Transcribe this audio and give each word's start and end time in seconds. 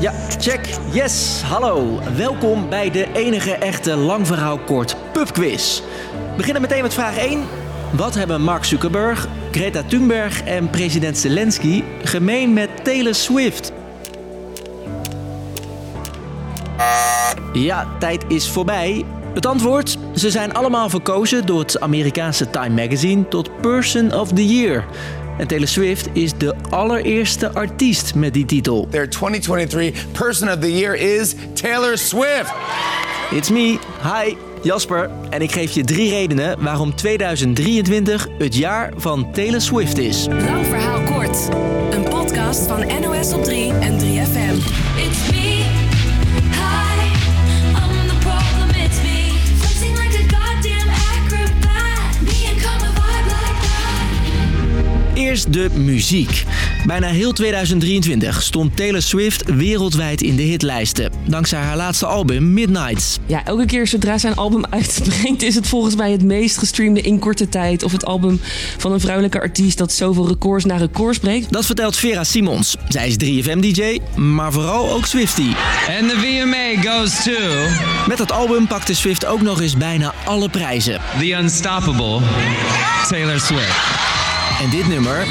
Ja, 0.00 0.12
check. 0.38 0.60
Yes, 0.92 1.42
hallo. 1.42 1.98
Welkom 2.16 2.68
bij 2.68 2.90
de 2.90 3.06
enige 3.12 3.52
echte 3.52 3.96
lang 3.96 4.26
verhaal 4.26 4.58
kort 4.58 4.96
pubquiz. 5.12 5.80
We 6.30 6.36
beginnen 6.36 6.62
meteen 6.62 6.82
met 6.82 6.94
vraag 6.94 7.18
1. 7.18 7.42
Wat 7.90 8.14
hebben 8.14 8.42
Mark 8.42 8.64
Zuckerberg, 8.64 9.28
Greta 9.50 9.82
Thunberg 9.82 10.42
en 10.42 10.70
president 10.70 11.18
Zelensky 11.18 11.82
gemeen 12.02 12.52
met 12.52 12.84
Taylor 12.84 13.14
Swift? 13.14 13.72
Ja, 17.52 17.86
tijd 17.98 18.24
is 18.28 18.50
voorbij. 18.50 19.04
Het 19.34 19.46
antwoord? 19.46 19.98
Ze 20.14 20.30
zijn 20.30 20.54
allemaal 20.54 20.88
verkozen 20.88 21.46
door 21.46 21.58
het 21.58 21.80
Amerikaanse 21.80 22.50
Time 22.50 22.82
Magazine 22.82 23.28
tot 23.28 23.60
Person 23.60 24.14
of 24.14 24.32
the 24.32 24.46
Year. 24.46 24.84
En 25.38 25.46
Taylor 25.46 25.68
Swift 25.68 26.08
is 26.12 26.32
de 26.38 26.54
allereerste 26.70 27.52
artiest 27.54 28.14
met 28.14 28.34
die 28.34 28.44
titel. 28.44 28.88
Their 28.90 29.08
2023 29.08 30.04
Person 30.12 30.48
of 30.48 30.58
the 30.58 30.76
Year 30.76 30.94
is 30.94 31.34
Taylor 31.52 31.98
Swift. 31.98 32.52
It's 33.30 33.50
me. 33.50 33.78
Hi, 34.02 34.36
Jasper. 34.62 35.10
En 35.30 35.42
ik 35.42 35.52
geef 35.52 35.70
je 35.70 35.84
drie 35.84 36.10
redenen 36.10 36.62
waarom 36.62 36.94
2023 36.94 38.28
het 38.38 38.54
jaar 38.54 38.92
van 38.96 39.32
Taylor 39.32 39.60
Swift 39.60 39.98
is. 39.98 40.26
Lang 40.26 40.66
verhaal 40.66 41.02
kort. 41.02 41.48
Een 41.90 42.08
podcast 42.08 42.66
van 42.66 42.86
NOS 43.00 43.32
op 43.32 43.44
3 43.44 43.72
en 43.72 43.98
3FM. 43.98 44.56
It's 44.96 45.30
me. 45.30 45.47
De 55.50 55.68
muziek. 55.74 56.44
Bijna 56.86 57.06
heel 57.06 57.32
2023 57.32 58.42
stond 58.42 58.76
Taylor 58.76 59.02
Swift 59.02 59.54
wereldwijd 59.54 60.22
in 60.22 60.36
de 60.36 60.42
hitlijsten. 60.42 61.12
Dankzij 61.26 61.58
haar 61.58 61.76
laatste 61.76 62.06
album 62.06 62.52
Midnights. 62.52 63.18
Ja, 63.26 63.44
elke 63.44 63.66
keer 63.66 63.86
zodra 63.86 64.18
zij 64.18 64.30
een 64.30 64.36
album 64.36 64.64
uitbrengt, 64.70 65.42
is 65.42 65.54
het 65.54 65.68
volgens 65.68 65.96
mij 65.96 66.10
het 66.10 66.22
meest 66.22 66.58
gestreamde 66.58 67.00
in 67.00 67.18
korte 67.18 67.48
tijd. 67.48 67.82
Of 67.82 67.92
het 67.92 68.04
album 68.04 68.40
van 68.78 68.92
een 68.92 69.00
vrouwelijke 69.00 69.40
artiest 69.40 69.78
dat 69.78 69.92
zoveel 69.92 70.28
records 70.28 70.64
na 70.64 70.76
records 70.76 71.18
breekt. 71.18 71.52
Dat 71.52 71.66
vertelt 71.66 71.96
Vera 71.96 72.24
Simons. 72.24 72.76
Zij 72.88 73.08
is 73.08 73.16
3FM-DJ, 73.24 73.98
maar 74.16 74.52
vooral 74.52 74.92
ook 74.92 75.06
Swiftie. 75.06 75.56
And 76.00 76.08
the 76.10 76.16
VMA 76.16 76.90
goes 76.90 77.22
to 77.22 77.30
Met 78.06 78.18
dat 78.18 78.32
album 78.32 78.66
pakte 78.66 78.94
Swift 78.94 79.26
ook 79.26 79.42
nog 79.42 79.60
eens 79.60 79.76
bijna 79.76 80.14
alle 80.24 80.48
prijzen. 80.48 81.00
the 81.18 81.30
unstoppable 81.30 82.20
Taylor 83.08 83.40
Swift. 83.40 83.97
En 84.62 84.70
dit 84.70 84.88
nummer, 84.88 85.26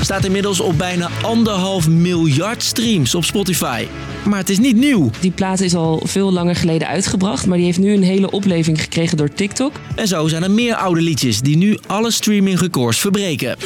staat 0.00 0.24
inmiddels 0.24 0.60
op 0.60 0.78
bijna 0.78 1.10
anderhalf 1.22 1.88
miljard 1.88 2.62
streams 2.62 3.14
op 3.14 3.24
Spotify. 3.24 3.86
Maar 4.24 4.38
het 4.38 4.48
is 4.48 4.58
niet 4.58 4.76
nieuw. 4.76 5.10
Die 5.20 5.30
plaat 5.30 5.60
is 5.60 5.74
al 5.74 6.02
veel 6.04 6.32
langer 6.32 6.56
geleden 6.56 6.88
uitgebracht, 6.88 7.46
maar 7.46 7.56
die 7.56 7.66
heeft 7.66 7.78
nu 7.78 7.92
een 7.92 8.02
hele 8.02 8.30
opleving 8.30 8.80
gekregen 8.80 9.16
door 9.16 9.32
TikTok. 9.32 9.72
En 9.94 10.08
zo 10.08 10.28
zijn 10.28 10.42
er 10.42 10.50
meer 10.50 10.74
oude 10.74 11.00
liedjes 11.00 11.40
die 11.40 11.56
nu 11.56 11.78
alle 11.86 12.10
streamingrecords 12.10 12.98
verbreken. 12.98 13.56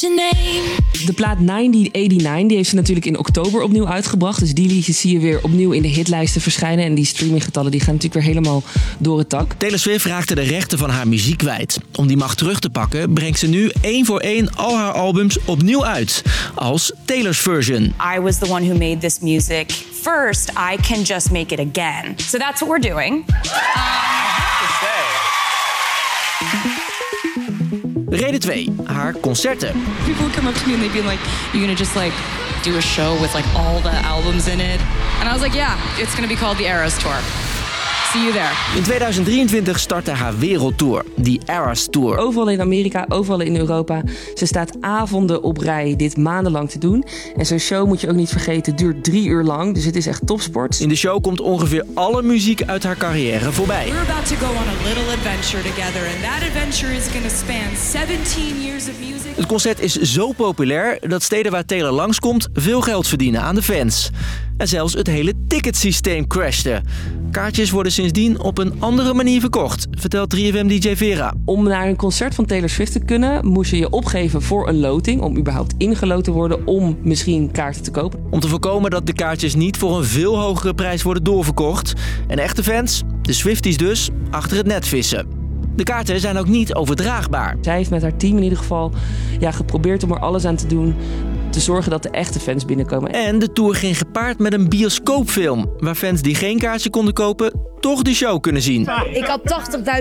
De 0.00 1.12
plaat 1.14 1.38
1989 1.46 2.48
die 2.48 2.56
heeft 2.56 2.68
ze 2.68 2.74
natuurlijk 2.74 3.06
in 3.06 3.18
oktober 3.18 3.62
opnieuw 3.62 3.88
uitgebracht. 3.88 4.40
Dus 4.40 4.54
die 4.54 4.68
liedjes 4.68 5.00
zie 5.00 5.12
je 5.12 5.18
weer 5.18 5.42
opnieuw 5.42 5.72
in 5.72 5.82
de 5.82 5.88
hitlijsten 5.88 6.40
verschijnen. 6.40 6.84
En 6.84 6.94
die 6.94 7.04
streaminggetallen 7.04 7.70
die 7.70 7.80
gaan 7.80 7.94
natuurlijk 7.94 8.24
weer 8.24 8.34
helemaal 8.34 8.62
door 8.98 9.18
het 9.18 9.30
dak. 9.30 9.52
Taylor 9.52 9.78
Swift 9.78 10.04
raakte 10.04 10.34
de 10.34 10.42
rechten 10.42 10.78
van 10.78 10.90
haar 10.90 11.08
muziek 11.08 11.38
kwijt. 11.38 11.78
Om 11.92 12.06
die 12.06 12.16
macht 12.16 12.38
terug 12.38 12.60
te 12.60 12.70
pakken 12.70 13.12
brengt 13.12 13.38
ze 13.38 13.46
nu 13.46 13.70
één 13.80 14.06
voor 14.06 14.20
één 14.20 14.54
al 14.54 14.76
haar 14.76 14.92
albums 14.92 15.38
opnieuw 15.44 15.84
uit. 15.84 16.22
Als 16.54 16.92
Taylor's 17.04 17.38
version. 17.38 17.94
I 18.16 18.20
was 18.20 18.38
the 18.38 18.48
one 18.48 18.66
who 18.66 18.78
made 18.78 18.98
this 18.98 19.18
music 19.18 19.70
first. 20.02 20.50
I 20.50 20.76
can 20.88 21.02
just 21.02 21.30
make 21.30 21.54
it 21.54 21.76
again. 21.76 22.14
So 22.16 22.38
that's 22.38 22.60
what 22.60 22.68
we're 22.68 22.92
doing. 22.92 23.24
Reden 28.14 28.40
2. 28.40 28.84
Haar 28.86 29.12
concerten. 29.20 29.72
people 30.06 30.28
come 30.30 30.46
up 30.46 30.54
to 30.54 30.66
me 30.68 30.74
and 30.74 30.82
they'd 30.82 30.92
be 30.92 31.02
like, 31.02 31.18
"You're 31.52 31.62
gonna 31.62 31.74
just 31.74 31.96
like 31.96 32.12
do 32.62 32.76
a 32.76 32.80
show 32.80 33.14
with 33.20 33.34
like 33.34 33.46
all 33.56 33.80
the 33.80 33.90
albums 33.90 34.46
in 34.46 34.60
it?" 34.60 34.80
And 35.20 35.28
I 35.28 35.32
was 35.32 35.42
like, 35.42 35.54
"Yeah, 35.54 35.76
it's 35.98 36.14
gonna 36.14 36.28
be 36.28 36.36
called 36.36 36.58
the 36.58 36.66
Eras 36.66 36.96
Tour. 36.98 37.18
See 38.14 38.22
you 38.22 38.32
there." 38.32 38.76
In 38.76 38.82
2023 38.82 39.78
startte 39.78 40.10
haar 40.10 40.38
wereldtour, 40.38 41.04
die 41.16 41.40
Eras 41.46 41.86
Tour. 41.90 42.16
Overal 42.16 42.48
in 42.48 42.60
Amerika, 42.60 43.04
overal 43.08 43.40
in 43.40 43.56
Europa. 43.56 44.02
Ze 44.34 44.46
staat 44.46 44.70
avonden 44.80 45.42
op 45.42 45.58
rij 45.58 45.96
dit 45.96 46.16
maandenlang 46.16 46.70
te 46.70 46.78
doen. 46.78 47.04
En 47.36 47.46
zo'n 47.46 47.58
show 47.58 47.86
moet 47.86 48.00
je 48.00 48.08
ook 48.08 48.14
niet 48.14 48.30
vergeten, 48.30 48.76
duurt 48.76 49.04
drie 49.04 49.26
uur 49.26 49.42
lang. 49.42 49.74
Dus 49.74 49.84
het 49.84 49.96
is 49.96 50.06
echt 50.06 50.26
topsport. 50.26 50.80
In 50.80 50.88
de 50.88 50.96
show 50.96 51.22
komt 51.22 51.40
ongeveer 51.40 51.84
alle 51.94 52.22
muziek 52.22 52.62
uit 52.62 52.82
haar 52.82 52.96
carrière 52.96 53.52
voorbij. 53.52 53.84
We're 53.84 54.00
about 54.10 54.26
to 54.28 54.34
go 54.36 54.46
on 54.46 54.68
a 54.68 54.88
little 54.88 55.12
adventure 55.12 55.62
together, 55.62 56.02
and 56.06 56.22
that 56.22 56.48
adventure 56.48 56.96
is 56.96 57.06
going 57.06 57.24
to 57.24 57.34
span 57.36 57.76
17 58.02 58.62
years 58.62 58.88
of 58.88 58.94
music. 58.98 59.36
Het 59.36 59.46
concert 59.46 59.80
is 59.80 59.94
zo 59.94 60.32
populair 60.32 60.98
dat 61.00 61.22
steden 61.22 61.52
waar 61.52 61.64
Taylor 61.64 61.92
langskomt 61.92 62.48
veel 62.52 62.80
geld 62.80 63.08
verdienen 63.08 63.40
aan 63.40 63.54
de 63.54 63.62
fans. 63.62 64.10
En 64.56 64.68
zelfs 64.68 64.94
het 64.94 65.06
hele 65.06 65.32
ticketsysteem 65.48 66.26
crashte. 66.26 66.82
Kaartjes 67.30 67.70
worden 67.70 67.92
sindsdien 67.92 68.40
op 68.40 68.58
een 68.58 68.74
andere 68.78 69.14
manier 69.14 69.40
verkocht, 69.40 69.86
vertelt 69.90 70.36
3FM-DJ 70.36 70.92
Vera. 70.96 71.34
Om 71.44 71.64
naar 71.64 71.88
een 71.88 71.96
concert 71.96 72.34
van 72.34 72.44
Taylor 72.46 72.68
Swift 72.68 72.92
te 72.92 73.04
kunnen, 73.04 73.46
moest 73.46 73.70
je 73.70 73.76
je 73.76 73.90
opgeven 73.90 74.42
voor 74.42 74.68
een 74.68 74.78
loting. 74.80 75.20
Om 75.20 75.36
überhaupt 75.36 75.74
ingeloten 75.78 76.22
te 76.22 76.30
worden 76.30 76.66
om 76.66 76.98
misschien 77.02 77.50
kaarten 77.50 77.82
te 77.82 77.90
kopen. 77.90 78.20
Om 78.30 78.40
te 78.40 78.48
voorkomen 78.48 78.90
dat 78.90 79.06
de 79.06 79.12
kaartjes 79.12 79.54
niet 79.54 79.76
voor 79.76 79.98
een 79.98 80.04
veel 80.04 80.38
hogere 80.38 80.74
prijs 80.74 81.02
worden 81.02 81.24
doorverkocht. 81.24 81.92
En 82.26 82.38
echte 82.38 82.62
fans, 82.62 83.02
de 83.22 83.32
Swifties 83.32 83.76
dus, 83.76 84.08
achter 84.30 84.56
het 84.56 84.66
net 84.66 84.86
vissen. 84.86 85.26
De 85.76 85.82
kaarten 85.82 86.20
zijn 86.20 86.36
ook 86.36 86.48
niet 86.48 86.74
overdraagbaar. 86.74 87.56
Zij 87.60 87.76
heeft 87.76 87.90
met 87.90 88.02
haar 88.02 88.16
team 88.16 88.36
in 88.36 88.42
ieder 88.42 88.58
geval 88.58 88.92
ja, 89.38 89.50
geprobeerd 89.50 90.02
om 90.02 90.12
er 90.12 90.18
alles 90.18 90.44
aan 90.44 90.56
te 90.56 90.66
doen. 90.66 90.94
Te 91.54 91.60
zorgen 91.60 91.90
dat 91.90 92.02
de 92.02 92.10
echte 92.10 92.40
fans 92.40 92.64
binnenkomen. 92.64 93.12
En 93.12 93.38
de 93.38 93.52
tour 93.52 93.74
ging 93.74 93.98
gepaard 93.98 94.38
met 94.38 94.52
een 94.52 94.68
bioscoopfilm, 94.68 95.70
waar 95.78 95.94
fans 95.94 96.22
die 96.22 96.34
geen 96.34 96.58
kaartje 96.58 96.90
konden 96.90 97.14
kopen, 97.14 97.52
toch 97.80 98.02
de 98.02 98.14
show 98.14 98.40
kunnen 98.40 98.62
zien. 98.62 98.88
Ik 99.12 99.24
had 99.24 99.40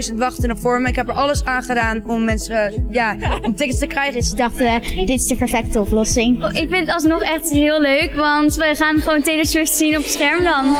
80.000 0.09 0.15
wachten 0.15 0.57
voor 0.57 0.81
me. 0.81 0.87
Ik 0.87 0.95
heb 0.95 1.07
er 1.07 1.13
alles 1.13 1.45
aan 1.45 1.63
gedaan 1.63 2.03
om 2.07 2.23
mensen, 2.23 2.55
eh, 2.55 2.79
ja, 2.89 3.17
om 3.41 3.55
tickets 3.55 3.79
te 3.79 3.87
krijgen. 3.87 4.23
Ze 4.23 4.35
dachten, 4.35 4.81
dit 4.81 5.09
is 5.09 5.27
de 5.27 5.35
perfecte 5.35 5.79
oplossing. 5.79 6.45
Ik 6.45 6.69
vind 6.69 6.85
het 6.85 6.93
alsnog 6.93 7.21
echt 7.21 7.49
heel 7.49 7.81
leuk, 7.81 8.13
want 8.15 8.55
we 8.55 8.73
gaan 8.75 8.99
gewoon 8.99 9.21
Taylor 9.21 9.45
Swift 9.45 9.71
zien 9.71 9.97
op 9.97 10.03
het 10.03 10.11
scherm 10.11 10.43
dan. 10.43 10.75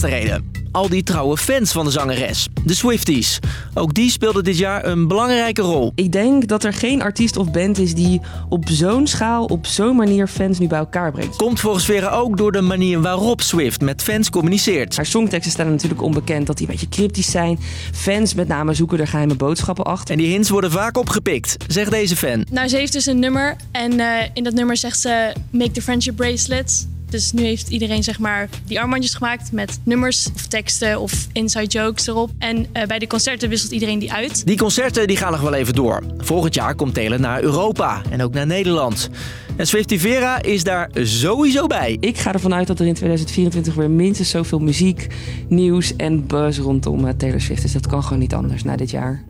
Laatste 0.00 0.28
reden. 0.28 0.62
Al 0.72 0.88
die 0.88 1.02
trouwe 1.02 1.36
fans 1.36 1.72
van 1.72 1.84
de 1.84 1.90
zangeres, 1.90 2.48
de 2.64 2.74
Swifties. 2.74 3.38
Ook 3.74 3.94
die 3.94 4.10
speelden 4.10 4.44
dit 4.44 4.58
jaar 4.58 4.84
een 4.84 5.08
belangrijke 5.08 5.62
rol. 5.62 5.92
Ik 5.94 6.12
denk 6.12 6.48
dat 6.48 6.64
er 6.64 6.72
geen 6.72 7.02
artiest 7.02 7.36
of 7.36 7.50
band 7.50 7.78
is 7.78 7.94
die 7.94 8.20
op 8.48 8.64
zo'n 8.68 9.06
schaal, 9.06 9.44
op 9.44 9.66
zo'n 9.66 9.96
manier 9.96 10.26
fans 10.26 10.58
nu 10.58 10.66
bij 10.66 10.78
elkaar 10.78 11.12
brengt. 11.12 11.36
Komt 11.36 11.60
volgens 11.60 11.84
Vera 11.84 12.08
ook 12.08 12.36
door 12.36 12.52
de 12.52 12.60
manier 12.60 13.00
waarop 13.00 13.40
Swift 13.40 13.80
met 13.80 14.02
fans 14.02 14.30
communiceert. 14.30 14.96
Haar 14.96 15.06
songteksten 15.06 15.52
staan 15.52 15.70
natuurlijk 15.70 16.02
onbekend 16.02 16.46
dat 16.46 16.56
die 16.56 16.66
een 16.66 16.72
beetje 16.72 16.88
cryptisch 16.88 17.30
zijn. 17.30 17.58
Fans 17.92 18.34
met 18.34 18.48
name 18.48 18.74
zoeken 18.74 18.98
er 18.98 19.08
geheime 19.08 19.34
boodschappen 19.34 19.84
achter. 19.84 20.10
En 20.10 20.18
die 20.18 20.30
hints 20.30 20.50
worden 20.50 20.70
vaak 20.70 20.98
opgepikt, 20.98 21.56
zegt 21.68 21.90
deze 21.90 22.16
fan. 22.16 22.44
Nou, 22.50 22.68
ze 22.68 22.76
heeft 22.76 22.92
dus 22.92 23.06
een 23.06 23.18
nummer 23.18 23.56
en 23.72 24.00
eh, 24.00 24.28
in 24.32 24.44
dat 24.44 24.54
nummer 24.54 24.76
zegt 24.76 25.00
ze 25.00 25.32
make 25.50 25.70
the 25.70 25.82
friendship 25.82 26.16
bracelets. 26.16 26.86
Dus 27.14 27.32
nu 27.32 27.42
heeft 27.42 27.68
iedereen 27.68 28.02
zeg 28.02 28.18
maar 28.18 28.48
die 28.66 28.80
armbandjes 28.80 29.14
gemaakt 29.14 29.52
met 29.52 29.78
nummers 29.82 30.28
of 30.34 30.46
teksten 30.46 31.00
of 31.00 31.26
inside 31.32 31.66
jokes 31.66 32.06
erop. 32.06 32.30
En 32.38 32.66
eh, 32.72 32.86
bij 32.86 32.98
de 32.98 33.06
concerten 33.06 33.48
wisselt 33.48 33.72
iedereen 33.72 33.98
die 33.98 34.12
uit. 34.12 34.46
Die 34.46 34.56
concerten 34.56 35.06
die 35.06 35.16
gaan 35.16 35.32
nog 35.32 35.40
wel 35.40 35.54
even 35.54 35.74
door. 35.74 36.02
Volgend 36.18 36.54
jaar 36.54 36.74
komt 36.74 36.94
Taylor 36.94 37.20
naar 37.20 37.42
Europa 37.42 38.02
en 38.10 38.22
ook 38.22 38.32
naar 38.32 38.46
Nederland. 38.46 39.10
En 39.56 39.66
Swiftie 39.66 40.00
Vera 40.00 40.42
is 40.42 40.64
daar 40.64 40.90
sowieso 40.92 41.66
bij. 41.66 41.96
Ik 42.00 42.18
ga 42.18 42.32
ervan 42.32 42.54
uit 42.54 42.66
dat 42.66 42.78
er 42.78 42.86
in 42.86 42.94
2024 42.94 43.74
weer 43.74 43.90
minstens 43.90 44.30
zoveel 44.30 44.58
muziek, 44.58 45.06
nieuws 45.48 45.96
en 45.96 46.26
buzz 46.26 46.58
rondom 46.58 47.06
eh, 47.06 47.14
Taylor 47.16 47.40
Swift 47.40 47.64
is. 47.64 47.72
Dat 47.72 47.86
kan 47.86 48.02
gewoon 48.02 48.18
niet 48.18 48.34
anders 48.34 48.64
na 48.64 48.76
dit 48.76 48.90
jaar. 48.90 49.24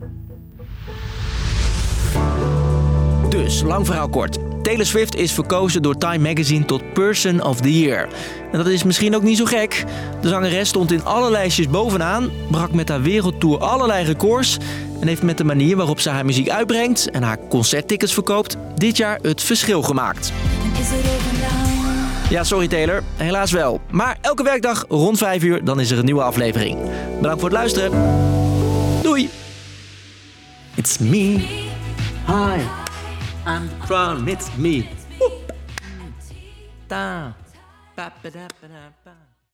Dus, 3.29 3.61
lang 3.61 3.85
verhaal 3.85 4.09
kort. 4.09 4.44
Taylor 4.65 4.85
Swift 4.85 5.15
is 5.15 5.31
verkozen 5.31 5.81
door 5.81 5.97
Time 5.97 6.17
Magazine 6.17 6.65
tot 6.65 6.93
Person 6.93 7.43
of 7.43 7.61
the 7.61 7.79
Year. 7.79 8.07
En 8.51 8.57
dat 8.57 8.67
is 8.67 8.83
misschien 8.83 9.15
ook 9.15 9.23
niet 9.23 9.37
zo 9.37 9.45
gek. 9.45 9.83
De 10.21 10.27
zangeres 10.27 10.69
stond 10.69 10.91
in 10.91 11.03
alle 11.03 11.31
lijstjes 11.31 11.69
bovenaan, 11.69 12.31
brak 12.51 12.73
met 12.73 12.89
haar 12.89 13.01
wereldtour 13.01 13.57
allerlei 13.59 14.05
records 14.05 14.57
en 15.01 15.07
heeft 15.07 15.21
met 15.21 15.37
de 15.37 15.43
manier 15.43 15.75
waarop 15.75 15.99
ze 15.99 16.09
haar 16.09 16.25
muziek 16.25 16.49
uitbrengt 16.49 17.09
en 17.09 17.23
haar 17.23 17.37
concerttickets 17.49 18.13
verkoopt 18.13 18.57
dit 18.75 18.97
jaar 18.97 19.19
het 19.21 19.41
verschil 19.41 19.81
gemaakt. 19.81 20.31
Ja, 22.29 22.43
sorry 22.43 22.67
Taylor, 22.67 23.03
helaas 23.15 23.51
wel. 23.51 23.81
Maar 23.91 24.17
elke 24.21 24.43
werkdag 24.43 24.85
rond 24.89 25.17
5 25.17 25.43
uur, 25.43 25.63
dan 25.63 25.79
is 25.79 25.91
er 25.91 25.97
een 25.97 26.05
nieuwe 26.05 26.23
aflevering. 26.23 26.77
Bedankt 27.15 27.39
voor 27.39 27.49
het 27.49 27.57
luisteren. 27.57 27.91
Doei! 29.01 29.29
It's 30.75 30.97
me. 30.97 31.45
Hi. 32.27 32.84
I'm 33.47 33.69
it's 34.27 34.57
me. 34.57 34.89